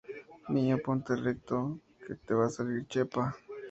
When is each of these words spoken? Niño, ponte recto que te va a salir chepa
Niño, 0.53 0.77
ponte 0.83 1.13
recto 1.15 1.77
que 2.03 2.15
te 2.15 2.33
va 2.33 2.45
a 2.47 2.49
salir 2.49 2.87
chepa 2.87 3.37